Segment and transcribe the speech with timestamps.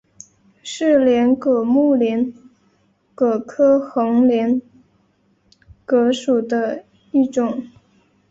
[0.63, 2.33] 是帘蛤目帘
[3.13, 4.59] 蛤科横帘
[5.85, 7.67] 蛤属的一种。